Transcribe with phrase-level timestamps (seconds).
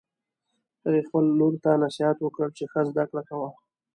[0.83, 3.49] هغې خپل لور ته نصیحت وکړ چې ښه زده کړه کوه